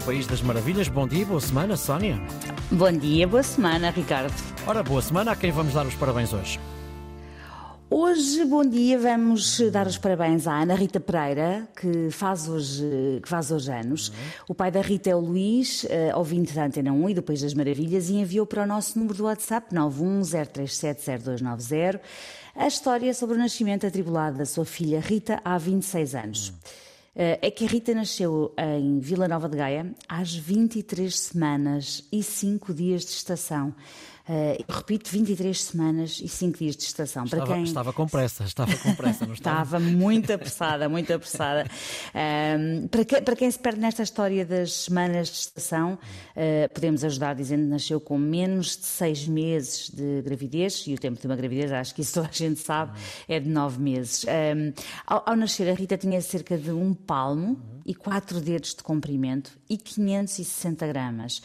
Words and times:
País 0.00 0.26
das 0.26 0.42
Maravilhas. 0.42 0.88
Bom 0.88 1.06
dia, 1.06 1.26
boa 1.26 1.40
semana, 1.40 1.76
Sónia. 1.76 2.18
Bom 2.70 2.90
dia, 2.92 3.28
boa 3.28 3.42
semana, 3.42 3.90
Ricardo. 3.90 4.32
Ora, 4.66 4.82
boa 4.82 5.02
semana 5.02 5.32
a 5.32 5.36
quem 5.36 5.52
vamos 5.52 5.74
dar 5.74 5.86
os 5.86 5.94
parabéns 5.94 6.32
hoje. 6.32 6.58
Hoje, 7.88 8.44
bom 8.44 8.64
dia, 8.64 8.98
vamos 8.98 9.60
dar 9.72 9.86
os 9.86 9.96
parabéns 9.98 10.46
à 10.46 10.62
Ana 10.62 10.74
Rita 10.74 11.00
Pereira, 11.00 11.68
que 11.76 12.10
faz 12.10 12.48
hoje, 12.48 13.20
que 13.20 13.28
faz 13.28 13.50
hoje 13.50 13.72
anos. 13.72 14.08
Uhum. 14.08 14.14
O 14.50 14.54
pai 14.54 14.70
da 14.70 14.80
Rita 14.80 15.10
é 15.10 15.14
o 15.14 15.20
Luís, 15.20 15.84
uh, 15.84 16.16
ouvinte 16.16 16.54
da 16.54 16.64
Antena 16.64 16.92
1 16.92 17.10
e 17.10 17.14
do 17.14 17.22
País 17.22 17.42
das 17.42 17.52
Maravilhas, 17.52 18.08
e 18.08 18.14
enviou 18.14 18.46
para 18.46 18.62
o 18.62 18.66
nosso 18.66 18.96
número 18.96 19.16
do 19.16 19.24
WhatsApp 19.24 19.74
910370290 19.74 22.00
a 22.54 22.66
história 22.66 23.12
sobre 23.12 23.34
o 23.34 23.38
nascimento 23.38 23.86
atribulado 23.86 24.38
da 24.38 24.46
sua 24.46 24.64
filha 24.64 25.00
Rita 25.00 25.40
há 25.44 25.58
26 25.58 26.14
anos. 26.14 26.50
Uhum. 26.50 26.89
É 27.14 27.50
que 27.50 27.64
a 27.64 27.68
Rita 27.68 27.92
nasceu 27.92 28.54
em 28.56 29.00
Vila 29.00 29.26
Nova 29.26 29.48
de 29.48 29.56
Gaia 29.56 29.94
às 30.08 30.34
23 30.34 31.18
semanas 31.18 32.06
e 32.12 32.22
5 32.22 32.72
dias 32.72 33.02
de 33.02 33.10
estação. 33.10 33.74
Uh, 34.30 34.64
repito, 34.72 35.10
23 35.10 35.60
semanas 35.60 36.20
e 36.22 36.28
5 36.28 36.58
dias 36.58 36.76
de 36.76 36.84
estação. 36.84 37.24
Estava, 37.24 37.44
para 37.44 37.54
quem... 37.56 37.64
estava 37.64 37.92
com 37.92 38.06
pressa, 38.06 38.44
estava 38.44 38.76
com 38.76 38.94
pressa, 38.94 39.26
não 39.26 39.34
estava? 39.34 39.62
estava 39.64 39.80
muito 39.80 40.32
apressada, 40.32 40.88
muito 40.88 41.12
apressada. 41.12 41.66
Uh, 42.10 42.86
para, 42.86 43.04
que, 43.04 43.20
para, 43.22 43.34
quem 43.34 43.50
se 43.50 43.58
perde 43.58 43.80
nesta 43.80 44.04
história 44.04 44.46
das 44.46 44.72
semanas 44.72 45.26
de 45.26 45.34
estação, 45.34 45.94
uh, 45.94 46.72
podemos 46.72 47.02
ajudar 47.02 47.34
dizendo 47.34 47.64
que 47.64 47.70
nasceu 47.70 48.00
com 48.00 48.16
menos 48.16 48.76
de 48.76 48.86
6 48.86 49.26
meses 49.26 49.90
de 49.90 50.22
gravidez, 50.22 50.84
e 50.86 50.94
o 50.94 50.98
tempo 50.98 51.20
de 51.20 51.26
uma 51.26 51.34
gravidez, 51.34 51.72
acho 51.72 51.92
que 51.92 52.02
isso 52.02 52.14
toda 52.14 52.28
a 52.28 52.32
gente 52.32 52.60
sabe, 52.60 52.96
é 53.26 53.40
de 53.40 53.48
9 53.48 53.82
meses. 53.82 54.24
Ao, 55.04 55.24
ao, 55.26 55.34
nascer, 55.34 55.68
a 55.68 55.74
Rita 55.74 55.98
tinha 55.98 56.20
cerca 56.22 56.56
de 56.56 56.70
um 56.70 56.94
palmo 56.94 57.60
e 57.84 57.96
4 57.96 58.40
dedos 58.40 58.76
de 58.76 58.82
comprimento 58.84 59.58
e 59.68 59.76
560 59.76 60.86
gramas. 60.86 61.42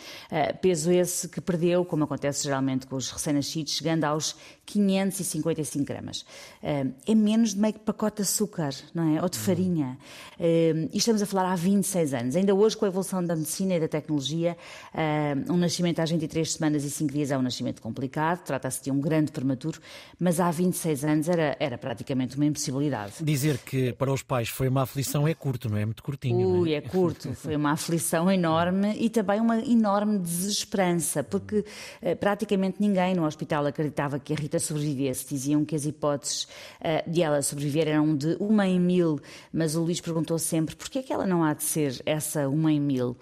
peso 0.61 0.91
esse 0.91 1.27
que 1.27 1.41
perdeu, 1.41 1.83
como 1.83 2.03
acontece 2.03 2.43
geralmente 2.43 2.74
com 2.83 2.95
os 2.95 3.09
recém-nascidos, 3.09 3.73
chegando 3.73 4.03
aos 4.03 4.35
555 4.65 5.85
gramas. 5.85 6.25
Eh, 6.61 6.87
é 7.07 7.15
menos 7.15 7.53
de 7.53 7.59
meio 7.59 7.75
pacote 7.75 8.17
de 8.17 8.21
açúcar, 8.23 8.71
não 8.93 9.15
é? 9.15 9.21
Ou 9.21 9.29
de 9.29 9.37
farinha. 9.37 9.97
Eh, 10.39 10.89
e 10.91 10.97
estamos 10.97 11.21
a 11.21 11.25
falar 11.25 11.51
há 11.51 11.55
26 11.55 12.13
anos. 12.13 12.35
Ainda 12.35 12.53
hoje, 12.53 12.75
com 12.75 12.85
a 12.85 12.87
evolução 12.87 13.23
da 13.23 13.35
medicina 13.35 13.75
e 13.75 13.79
da 13.79 13.87
tecnologia, 13.87 14.57
eh, 14.93 15.35
um 15.49 15.57
nascimento 15.57 15.99
às 15.99 16.09
23 16.09 16.51
semanas 16.51 16.83
e 16.83 16.89
5 16.89 17.13
dias 17.13 17.31
é 17.31 17.37
um 17.37 17.41
nascimento 17.41 17.81
complicado, 17.81 18.43
trata-se 18.43 18.83
de 18.83 18.91
um 18.91 18.99
grande 18.99 19.31
prematuro, 19.31 19.79
mas 20.19 20.39
há 20.39 20.49
26 20.49 21.05
anos 21.05 21.29
era, 21.29 21.55
era 21.59 21.77
praticamente 21.77 22.35
uma 22.35 22.45
impossibilidade. 22.45 23.13
Dizer 23.21 23.59
que 23.59 23.93
para 23.93 24.11
os 24.11 24.23
pais 24.23 24.49
foi 24.49 24.67
uma 24.67 24.81
aflição 24.81 25.27
é 25.27 25.33
curto, 25.33 25.69
não 25.69 25.77
é? 25.77 25.85
Muito 25.85 26.01
curtinho. 26.01 26.61
Ui, 26.61 26.73
é? 26.73 26.77
é 26.77 26.81
curto. 26.81 27.33
Foi 27.33 27.55
uma 27.55 27.71
aflição 27.71 28.31
enorme 28.31 28.95
e 28.97 29.09
também 29.09 29.39
uma 29.39 29.59
enorme 29.59 30.17
desesperança, 30.17 31.23
porque 31.23 31.63
praticamente 32.19 32.54
praticamente 32.55 32.77
ninguém 32.79 33.13
no 33.13 33.25
hospital 33.25 33.65
acreditava 33.65 34.19
que 34.19 34.33
a 34.33 34.35
Rita 34.35 34.59
sobrevivesse. 34.59 35.27
Diziam 35.29 35.65
que 35.65 35.75
as 35.75 35.85
hipóteses 35.85 36.43
uh, 36.79 37.09
de 37.09 37.21
ela 37.21 37.41
sobreviver 37.41 37.87
eram 37.87 38.15
de 38.15 38.35
uma 38.39 38.67
em 38.67 38.79
mil, 38.79 39.19
mas 39.51 39.75
o 39.75 39.83
Luís 39.83 40.01
perguntou 40.01 40.39
sempre 40.39 40.75
por 40.75 40.89
que 40.89 40.99
é 40.99 41.03
que 41.03 41.13
ela 41.13 41.25
não 41.25 41.43
há 41.43 41.53
de 41.53 41.63
ser 41.63 42.01
essa 42.05 42.47
uma 42.47 42.71
em 42.71 42.79
mil. 42.79 43.17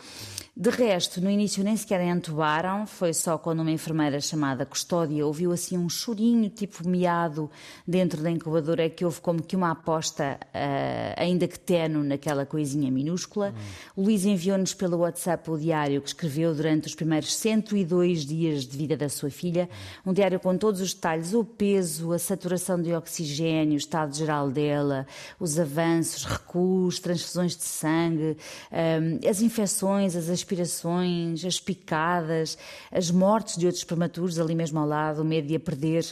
De 0.56 0.70
resto, 0.70 1.20
no 1.20 1.32
início 1.32 1.64
nem 1.64 1.76
sequer 1.76 2.00
a 2.00 2.06
entubaram, 2.06 2.86
foi 2.86 3.12
só 3.12 3.40
quando 3.40 3.62
uma 3.62 3.72
enfermeira 3.72 4.22
chamada 4.22 4.68
Custódia 4.68 5.26
ouviu 5.26 5.52
assim 5.52 5.80
um 5.80 5.90
chorinho 5.90 6.48
tipo 6.48 6.88
miado 6.88 7.50
dentro 7.88 8.22
da 8.22 8.30
incubadora 8.30 8.88
que 8.88 9.04
houve 9.04 9.20
como 9.20 9.42
que 9.42 9.56
uma 9.56 9.72
aposta, 9.72 10.38
uh, 10.44 11.14
ainda 11.18 11.48
que 11.48 11.60
tenue, 11.60 12.06
naquela 12.06 12.46
coisinha 12.46 12.92
minúscula. 12.92 13.52
Hum. 13.98 14.04
Luís 14.04 14.26
enviou-nos 14.26 14.76
pelo 14.76 14.98
WhatsApp 14.98 15.50
o 15.50 15.58
diário 15.58 16.00
que 16.00 16.10
escreveu 16.10 16.54
durante 16.54 16.86
os 16.86 16.94
primeiros 16.94 17.34
102 17.34 18.24
dias 18.24 18.68
de 18.68 18.78
vida 18.78 18.96
da 18.96 19.10
sua 19.10 19.23
filha, 19.32 19.70
um 20.06 20.14
diário 20.14 20.40
com 20.40 20.58
todos 20.58 20.82
os 20.82 20.94
detalhes, 20.94 21.34
o 21.34 21.44
peso, 21.44 22.12
a 22.12 22.20
saturação 22.20 22.82
de 22.82 22.94
oxigênio, 22.94 23.74
o 23.74 23.78
estado 23.78 24.16
geral 24.16 24.50
dela, 24.50 25.06
os 25.40 25.60
avanços, 25.60 26.26
recuos, 26.26 27.00
transfusões 27.00 27.56
de 27.56 27.64
sangue, 27.64 28.38
um, 28.72 29.28
as 29.28 29.42
infecções, 29.42 30.16
as 30.16 30.30
aspirações, 30.30 31.44
as 31.46 31.60
picadas, 31.60 32.58
as 32.92 33.12
mortes 33.12 33.58
de 33.58 33.66
outros 33.66 33.84
prematuros 33.84 34.40
ali 34.40 34.56
mesmo 34.56 34.80
ao 34.80 34.88
lado, 34.88 35.22
o 35.22 35.26
medo 35.26 35.48
de 35.48 35.56
a 35.56 35.60
perder 35.60 36.04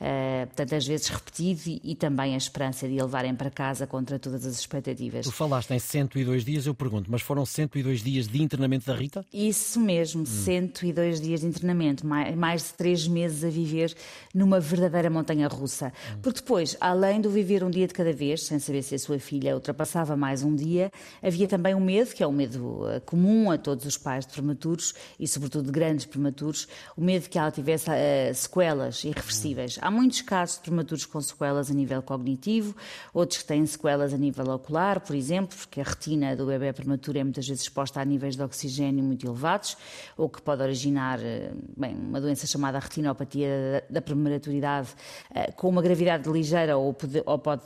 uh, 0.00 0.48
tantas 0.54 0.86
vezes 0.86 1.08
repetido 1.08 1.60
e, 1.66 1.80
e, 1.84 1.94
também 1.94 2.34
a 2.34 2.36
esperança 2.36 2.88
de 2.88 2.98
a 2.98 3.04
levarem 3.04 3.34
para 3.34 3.50
casa 3.50 3.86
contra 3.86 4.18
todas 4.18 4.46
as 4.46 4.58
expectativas. 4.58 5.26
Tu 5.26 5.32
falaste 5.32 5.70
em 5.72 5.78
102 5.78 6.44
dias, 6.44 6.66
eu 6.66 6.74
pergunto, 6.74 7.10
mas 7.10 7.22
foram 7.22 7.44
102 7.44 8.02
dias 8.02 8.26
de 8.26 8.42
internamento 8.42 8.86
da 8.86 8.94
Rita? 8.94 9.24
Isso 9.32 9.80
mesmo, 9.80 10.22
hum. 10.22 10.26
102 10.26 11.20
dias 11.20 11.40
de 11.40 11.46
internamento, 11.46 12.06
mais, 12.06 12.36
de 12.64 12.74
3 12.74 13.08
meses 13.08 13.44
a 13.44 13.48
viver 13.48 13.94
numa 14.34 14.60
verdadeira 14.60 15.10
montanha 15.10 15.48
russa. 15.48 15.92
Porque 16.22 16.40
depois, 16.40 16.76
além 16.80 17.20
do 17.20 17.30
viver 17.30 17.64
um 17.64 17.70
dia 17.70 17.86
de 17.86 17.94
cada 17.94 18.12
vez, 18.12 18.44
sem 18.44 18.58
saber 18.58 18.82
se 18.82 18.94
a 18.94 18.98
sua 18.98 19.18
filha 19.18 19.54
ultrapassava 19.54 20.16
mais 20.16 20.42
um 20.42 20.54
dia, 20.54 20.90
havia 21.22 21.48
também 21.48 21.74
um 21.74 21.80
medo, 21.80 22.14
que 22.14 22.22
é 22.22 22.26
um 22.26 22.32
medo 22.32 22.84
uh, 22.84 23.00
comum 23.04 23.50
a 23.50 23.58
todos 23.58 23.84
os 23.84 23.96
pais 23.96 24.26
de 24.26 24.32
prematuros 24.32 24.94
e, 25.18 25.26
sobretudo, 25.26 25.66
de 25.66 25.72
grandes 25.72 26.06
prematuros, 26.06 26.68
o 26.96 27.00
medo 27.00 27.28
que 27.28 27.38
ela 27.38 27.50
tivesse 27.50 27.90
uh, 27.90 28.34
sequelas 28.34 29.04
irreversíveis. 29.04 29.78
Há 29.80 29.90
muitos 29.90 30.22
casos 30.22 30.56
de 30.56 30.62
prematuros 30.62 31.06
com 31.06 31.20
sequelas 31.20 31.70
a 31.70 31.74
nível 31.74 32.02
cognitivo, 32.02 32.74
outros 33.12 33.40
que 33.42 33.48
têm 33.48 33.64
sequelas 33.66 34.12
a 34.12 34.18
nível 34.18 34.46
ocular, 34.50 35.00
por 35.00 35.16
exemplo, 35.16 35.56
porque 35.56 35.80
a 35.80 35.84
retina 35.84 36.36
do 36.36 36.46
bebê 36.46 36.72
prematuro 36.72 37.18
é 37.18 37.24
muitas 37.24 37.46
vezes 37.46 37.62
exposta 37.62 38.00
a 38.00 38.04
níveis 38.04 38.36
de 38.36 38.42
oxigênio 38.42 39.02
muito 39.02 39.26
elevados, 39.26 39.76
ou 40.16 40.28
que 40.28 40.40
pode 40.40 40.62
originar 40.62 41.18
uh, 41.18 41.56
bem, 41.76 41.94
uma 41.94 42.20
doença 42.20 42.46
chamada 42.50 42.78
retinopatia 42.78 43.84
da, 43.88 43.94
da 43.94 44.02
prematuridade, 44.02 44.88
uh, 45.30 45.52
com 45.56 45.68
uma 45.68 45.82
gravidade 45.82 46.28
ligeira 46.30 46.76
ou 46.76 46.92
pode, 46.92 47.22
ou 47.24 47.38
pode 47.38 47.62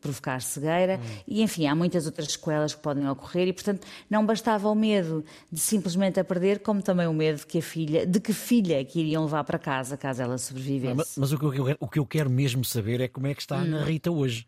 provocar 0.00 0.40
cegueira, 0.40 0.98
hum. 0.98 1.18
e 1.26 1.42
enfim, 1.42 1.66
há 1.66 1.74
muitas 1.74 2.06
outras 2.06 2.32
sequelas 2.32 2.74
que 2.74 2.80
podem 2.80 3.08
ocorrer, 3.08 3.48
e 3.48 3.52
portanto 3.52 3.86
não 4.08 4.24
bastava 4.24 4.68
o 4.68 4.74
medo 4.74 5.24
de 5.50 5.60
simplesmente 5.60 6.18
a 6.20 6.24
perder, 6.24 6.60
como 6.60 6.82
também 6.82 7.06
o 7.06 7.12
medo 7.12 7.38
de 7.38 7.46
que 7.46 7.58
a 7.58 7.62
filha, 7.62 8.06
de 8.06 8.20
que 8.20 8.32
filha 8.32 8.84
que 8.84 9.00
iriam 9.00 9.24
levar 9.24 9.44
para 9.44 9.58
casa 9.58 9.96
caso 9.96 10.22
ela 10.22 10.38
sobrevivesse. 10.38 10.96
Mas, 10.96 11.16
mas 11.16 11.32
o, 11.32 11.38
que 11.38 11.44
eu, 11.44 11.76
o, 11.80 11.88
que 11.88 11.98
eu, 11.98 12.06
quero 12.06 12.30
mesmo 12.30 12.64
saber 12.64 13.00
é 13.00 13.08
como 13.08 13.26
é 13.26 13.34
que 13.34 13.40
está 13.40 13.56
a 13.56 13.60
Ana 13.60 13.80
hum. 13.80 13.84
Rita 13.84 14.10
hoje. 14.10 14.46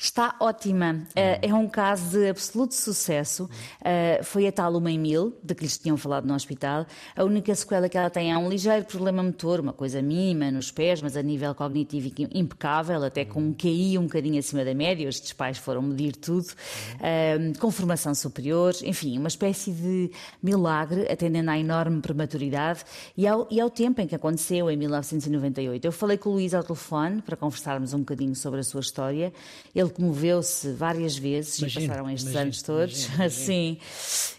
Está 0.00 0.36
ótima. 0.38 1.02
Uh, 1.10 1.42
é 1.42 1.52
um 1.52 1.66
caso 1.66 2.16
de 2.16 2.28
absoluto 2.28 2.72
sucesso. 2.72 3.50
Uh, 3.80 4.22
foi 4.22 4.46
a 4.46 4.52
tal 4.52 4.76
uma 4.76 4.92
em 4.92 4.98
mil, 4.98 5.36
de 5.42 5.56
que 5.56 5.64
lhes 5.64 5.76
tinham 5.76 5.96
falado 5.96 6.24
no 6.24 6.34
hospital. 6.34 6.86
A 7.16 7.24
única 7.24 7.52
sequela 7.52 7.88
que 7.88 7.98
ela 7.98 8.08
tem 8.08 8.30
é 8.30 8.38
um 8.38 8.48
ligeiro 8.48 8.84
problema 8.84 9.24
motor, 9.24 9.58
uma 9.58 9.72
coisa 9.72 10.00
mínima 10.00 10.52
nos 10.52 10.70
pés, 10.70 11.02
mas 11.02 11.16
a 11.16 11.22
nível 11.22 11.52
cognitivo 11.52 12.12
impecável, 12.32 13.02
até 13.02 13.24
com 13.24 13.40
um 13.40 13.52
QI 13.52 13.98
um 13.98 14.04
bocadinho 14.04 14.38
acima 14.38 14.64
da 14.64 14.72
média. 14.72 15.08
Os 15.08 15.32
pais 15.32 15.58
foram 15.58 15.82
medir 15.82 16.14
tudo. 16.14 16.46
Uh, 16.46 17.58
com 17.58 17.68
formação 17.72 18.14
superior. 18.14 18.74
Enfim, 18.84 19.18
uma 19.18 19.26
espécie 19.26 19.72
de 19.72 20.12
milagre, 20.40 21.10
atendendo 21.10 21.50
à 21.50 21.58
enorme 21.58 22.00
prematuridade 22.00 22.84
e 23.16 23.26
ao, 23.26 23.48
e 23.50 23.60
ao 23.60 23.68
tempo 23.68 24.00
em 24.00 24.06
que 24.06 24.14
aconteceu, 24.14 24.70
em 24.70 24.76
1998. 24.76 25.84
Eu 25.84 25.90
falei 25.90 26.16
com 26.16 26.30
o 26.30 26.34
Luís 26.34 26.54
ao 26.54 26.62
telefone 26.62 27.20
para 27.20 27.36
conversarmos 27.36 27.92
um 27.94 27.98
bocadinho 27.98 28.36
sobre 28.36 28.60
a 28.60 28.62
sua 28.62 28.80
história. 28.80 29.32
Ele 29.74 29.87
ele 29.88 29.94
comoveu-se 29.94 30.72
várias 30.72 31.16
vezes 31.16 31.58
imagino, 31.58 31.84
e 31.84 31.88
passaram 31.88 32.10
estes 32.10 32.22
imagino, 32.22 32.42
anos 32.42 32.62
todos 32.62 33.04
imagino, 33.04 33.24
assim. 33.24 33.78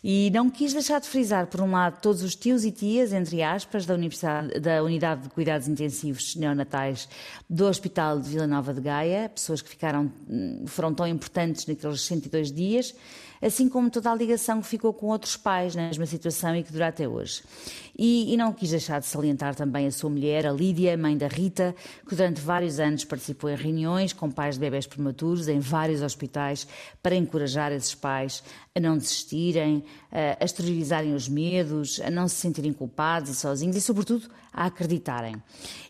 E 0.04 0.32
não 0.34 0.50
quis 0.50 0.74
deixar 0.74 1.00
de 1.00 1.08
frisar, 1.08 1.48
por 1.48 1.62
um 1.62 1.72
lado, 1.72 2.00
todos 2.02 2.24
os 2.24 2.36
tios 2.36 2.64
e 2.64 2.72
tias, 2.72 3.12
entre 3.12 3.44
aspas, 3.44 3.86
da, 3.86 3.94
Universidade, 3.94 4.60
da 4.60 4.82
Unidade 4.84 5.24
de 5.24 5.30
Cuidados 5.30 5.68
Intensivos 5.68 6.36
Neonatais 6.36 7.10
do 7.50 7.66
Hospital 7.66 8.20
de 8.20 8.30
Vila 8.30 8.48
Nova 8.48 8.74
de 8.74 8.82
Gaia, 8.82 9.30
pessoas 9.30 9.62
que 9.62 9.70
ficaram, 9.70 10.12
foram 10.68 10.94
tão 10.94 11.08
importantes 11.08 11.66
naqueles 11.66 12.02
102 12.02 12.52
dias, 12.52 12.96
assim 13.42 13.70
como 13.70 13.90
toda 13.90 14.12
a 14.12 14.16
ligação 14.16 14.62
que 14.62 14.68
ficou 14.68 14.94
com 14.94 15.08
outros 15.08 15.38
pais 15.38 15.76
na 15.76 15.88
mesma 15.88 16.06
situação 16.06 16.56
e 16.56 16.64
que 16.64 16.72
dura 16.72 16.88
até 16.88 17.08
hoje. 17.08 17.42
E, 17.98 18.34
e, 18.34 18.38
não 18.38 18.54
quis 18.54 18.70
deixar 18.70 19.00
de 19.00 19.06
salientar 19.06 19.56
também 19.56 19.86
a 19.88 19.92
sua 19.92 20.10
mulher, 20.10 20.48
a 20.48 20.52
Lídia, 20.54 20.96
mãe 20.98 21.18
da 21.18 21.28
Rita, 21.28 21.76
que 22.08 22.16
durante 22.16 22.40
vários 22.40 22.80
anos 22.80 23.04
participou 23.04 23.50
em 23.50 23.56
reuniões 23.56 24.14
com 24.14 24.32
pais 24.32 24.56
de 24.56 24.62
bebés 24.62 24.88
prematuros 24.88 25.39
em 25.48 25.60
vários 25.60 26.02
hospitais 26.02 26.68
para 27.02 27.16
encorajar 27.16 27.72
esses 27.72 27.96
pais 27.96 28.44
a 28.76 28.80
não 28.80 28.98
desistirem, 28.98 29.84
a 30.12 30.44
esterilizarem 30.44 31.14
os 31.14 31.28
medos, 31.28 32.00
a 32.02 32.10
não 32.10 32.28
se 32.28 32.36
sentirem 32.36 32.72
culpados 32.72 33.30
e 33.30 33.36
sozinhos 33.36 33.76
e, 33.76 33.82
sobretudo, 33.82 34.30
a 34.54 34.66
acreditarem. 34.66 35.36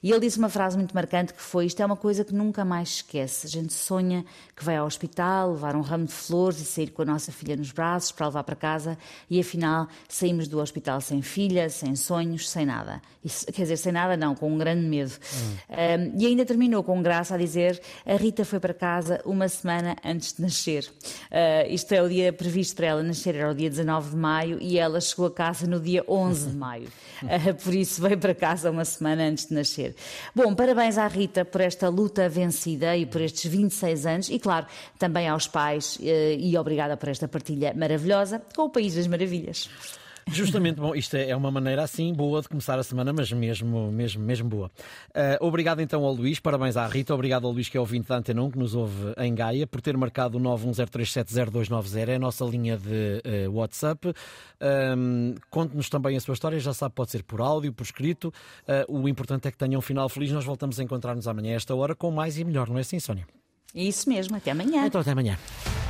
E 0.04 0.12
ele 0.12 0.20
disse 0.22 0.38
uma 0.38 0.50
frase 0.50 0.78
muito 0.78 0.94
marcante 0.94 1.34
que 1.34 1.42
foi: 1.42 1.66
Isto 1.66 1.82
é 1.82 1.86
uma 1.86 1.96
coisa 1.96 2.24
que 2.24 2.34
nunca 2.34 2.66
mais 2.66 2.90
esquece. 2.90 3.48
A 3.48 3.50
gente 3.50 3.74
sonha 3.74 4.26
que 4.56 4.64
vai 4.64 4.78
ao 4.78 4.86
hospital, 4.86 5.52
levar 5.52 5.76
um 5.76 5.82
ramo 5.82 6.06
de 6.06 6.14
flores 6.14 6.60
e 6.60 6.66
sair 6.66 6.92
com 6.92 7.02
a 7.02 7.06
nossa 7.06 7.32
filha 7.32 7.56
nos 7.56 7.72
braços 7.72 8.12
para 8.12 8.28
levar 8.28 8.44
para 8.44 8.56
casa 8.56 8.98
e, 9.30 9.40
afinal, 9.40 9.88
saímos 10.08 10.48
do 10.48 10.60
hospital 10.60 11.00
sem 11.02 11.22
filha, 11.22 11.70
sem 11.70 11.96
sonhos, 11.96 12.50
sem 12.50 12.66
nada. 12.66 13.02
Isso, 13.24 13.46
quer 13.48 13.64
dizer, 13.64 13.78
sem 13.78 13.92
nada, 13.92 14.16
não, 14.18 14.36
com 14.36 14.52
um 14.52 14.58
grande 14.58 14.86
medo. 14.86 15.12
Hum. 15.12 16.16
Um, 16.16 16.20
e 16.20 16.26
ainda 16.26 16.46
terminou 16.46 16.84
com 16.84 17.02
graça 17.02 17.36
a 17.36 17.38
dizer: 17.38 17.82
A 18.06 18.16
Rita 18.16 18.44
foi 18.44 18.60
para 18.60 18.74
casa 18.74 19.22
uma 19.26 19.39
semana 19.48 19.96
antes 20.04 20.34
de 20.34 20.42
nascer. 20.42 20.92
Uh, 21.32 21.72
isto 21.72 21.94
é 21.94 22.02
o 22.02 22.10
dia 22.10 22.34
previsto 22.34 22.76
para 22.76 22.88
ela 22.88 23.04
nascer 23.04 23.36
era 23.36 23.52
o 23.52 23.56
dia 23.56 23.70
19 23.70 24.10
de 24.10 24.16
maio 24.16 24.58
e 24.60 24.78
ela 24.78 25.00
chegou 25.00 25.28
a 25.28 25.32
casa 25.32 25.68
no 25.68 25.80
dia 25.80 26.04
11 26.08 26.50
de 26.50 26.58
maio. 26.58 26.88
Uh, 27.24 27.54
por 27.64 27.74
isso 27.74 28.02
veio 28.02 28.18
para 28.18 28.36
casa 28.36 28.72
uma 28.72 28.84
semana 28.84 29.24
antes 29.24 29.48
de 29.48 29.54
nascer. 29.54 29.96
Bom, 30.36 30.54
parabéns 30.54 30.98
à 30.98 31.08
Rita 31.08 31.46
por 31.46 31.62
esta 31.62 31.88
luta 31.88 32.28
vencida 32.28 32.98
e 32.98 33.06
por 33.06 33.22
estes 33.22 33.50
26 33.50 34.06
anos 34.06 34.30
e, 34.30 34.40
claro, 34.40 34.66
também 34.98 35.28
aos 35.28 35.48
pais 35.48 35.96
uh, 35.98 36.02
e 36.04 36.58
obrigada 36.58 36.98
por 36.98 37.10
esta 37.10 37.28
partilha 37.28 37.74
maravilhosa 37.74 38.42
com 38.56 38.64
o 38.64 38.70
País 38.70 38.96
das 38.96 39.08
Maravilhas. 39.08 39.70
Justamente, 40.32 40.76
bom, 40.80 40.96
isto 40.96 41.16
é 41.16 41.36
uma 41.36 41.52
maneira 41.52 41.84
assim 41.84 42.14
boa 42.14 42.42
de 42.42 42.50
começar 42.50 42.78
a 42.78 42.84
semana, 42.84 43.12
mas 43.14 43.32
mesmo, 43.32 43.92
mesmo, 43.92 44.24
mesmo 44.24 44.50
boa. 44.50 44.72
Uh, 45.10 45.46
obrigado 45.46 45.82
então 45.82 46.04
ao 46.04 46.14
Luís, 46.14 46.40
parabéns 46.40 46.78
à 46.78 46.88
Rita, 46.88 47.14
obrigado 47.14 47.46
ao 47.46 47.52
Luís 47.52 47.70
que 47.70 47.78
é 47.78 47.80
ouvinte 47.80 48.08
da 48.08 48.18
Antena 48.18 48.42
1, 48.44 48.52
que 48.52 48.58
nos 48.58 48.76
ouve 48.76 49.14
em 49.18 49.34
Gaia, 49.34 49.66
por 49.68 49.82
ter 49.82 49.98
marcado 49.98 50.38
o 50.38 50.42
910370290, 50.42 52.08
é 52.08 52.16
a 52.16 52.20
nossa 52.20 52.46
linha 52.46 52.78
de 52.78 53.48
uh, 53.48 53.52
WhatsApp. 53.52 54.14
Um, 54.98 55.36
Conte-nos 55.50 55.90
também 55.90 56.16
a 56.16 56.20
sua 56.20 56.34
história, 56.34 56.60
já 56.60 56.74
sabe, 56.74 56.96
pode 56.96 57.12
ser 57.12 57.24
por 57.24 57.42
áudio, 57.42 57.74
por 57.74 57.84
escrito. 57.84 58.34
Uh, 58.88 59.02
o 59.02 59.10
importante 59.10 59.48
é 59.48 59.52
que 59.52 59.58
tenham 59.58 59.80
um 59.80 59.82
final 59.82 60.08
feliz. 60.10 60.32
Nós 60.32 60.46
voltamos 60.46 60.80
a 60.80 60.84
encontrar-nos 60.84 61.28
amanhã 61.28 61.54
a 61.54 61.56
esta 61.56 61.76
hora 61.76 61.96
com 61.96 62.12
mais 62.12 62.38
e 62.38 62.44
melhor, 62.44 62.68
não 62.70 62.78
é 62.78 62.82
assim, 62.82 63.00
Sónia? 63.00 63.28
Isso 63.74 64.10
mesmo, 64.10 64.36
até 64.36 64.52
amanhã. 64.52 64.86
Então, 64.86 65.02
até 65.02 65.12
amanhã. 65.12 65.38